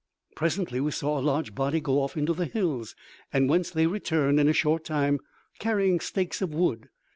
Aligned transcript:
Presently 0.35 0.79
we 0.81 0.89
saw 0.89 1.19
a 1.19 1.21
large 1.21 1.53
body 1.53 1.79
go 1.79 2.01
off 2.01 2.17
into 2.17 2.33
the 2.33 2.47
hills, 2.47 2.95
whence 3.31 3.69
they 3.69 3.85
returned 3.85 4.39
in 4.39 4.47
a 4.47 4.51
short 4.51 4.83
time, 4.83 5.19
carrying 5.59 5.99
stakes 5.99 6.41
of 6.41 6.51
wood. 6.55 6.89